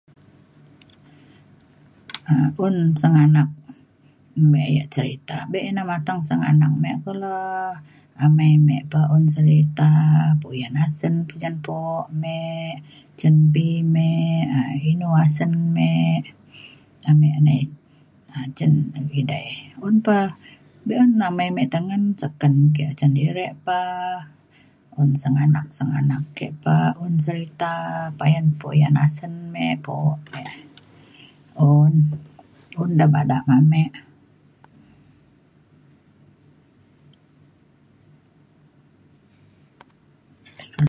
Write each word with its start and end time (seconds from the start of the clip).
um 2.31 2.47
un 2.65 2.75
sengganak 3.01 3.49
me 4.51 4.63
yak 4.77 4.87
cerita 4.95 5.37
be 5.51 5.59
ina 5.69 5.81
mateng 5.91 6.19
sengganak 6.29 6.73
me 6.81 6.91
kulo 7.03 7.37
amai 8.25 8.51
me 8.67 8.77
pa 8.91 9.01
un 9.15 9.23
serita 9.33 9.89
puyan 10.41 10.73
asen 10.85 11.15
puyan 11.29 11.55
lepo 11.57 11.79
me 12.21 12.37
cembi 13.19 13.67
me 13.95 14.07
um 14.57 14.73
inu 14.91 15.07
asen 15.25 15.53
me 15.75 15.89
ame 17.09 17.29
nai 17.47 17.61
um 18.35 18.47
cen 18.57 18.71
edai 19.19 19.47
un 19.85 19.95
pa 20.05 20.17
be’un 20.85 21.11
amai 21.29 21.49
me 21.57 21.63
tengen 21.73 22.03
seken 22.21 22.53
sedirik 22.99 23.53
pa 23.65 23.79
un 25.01 25.09
sengganak 25.21 25.67
sengganak 25.77 26.23
ke 26.37 26.47
pa 26.63 26.75
un 27.03 27.13
serita 27.25 27.73
payan 28.19 28.47
puyan 28.59 28.95
asen 29.05 29.33
me 29.53 29.65
po 29.85 29.95
me 30.31 30.41
un 31.71 31.93
un 32.81 32.91
da 32.99 33.05
bada 33.13 33.37
ame. 33.57 33.81